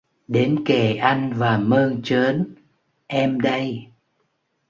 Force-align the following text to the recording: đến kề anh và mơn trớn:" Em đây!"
đến 0.27 0.63
kề 0.65 0.95
anh 0.95 1.33
và 1.33 1.57
mơn 1.57 2.01
trớn:" 2.03 2.55
Em 3.07 3.39
đây!" 3.41 3.87